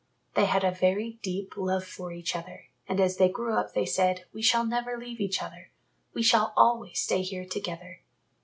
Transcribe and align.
They 0.33 0.45
had 0.45 0.63
a 0.63 0.71
very 0.71 1.19
deep 1.21 1.53
love 1.55 1.85
for 1.85 2.11
each 2.11 2.35
other 2.35 2.69
and 2.87 2.99
as 2.99 3.17
they 3.17 3.29
grew 3.29 3.53
up 3.53 3.75
they 3.75 3.85
said, 3.85 4.23
"We 4.33 4.41
shall 4.41 4.65
never 4.65 4.97
leave 4.97 5.19
each 5.21 5.43
other. 5.43 5.69
We 6.15 6.23
shall 6.23 6.53
always 6.57 6.99
stay 6.99 7.21
here 7.21 7.45
together." 7.45 8.01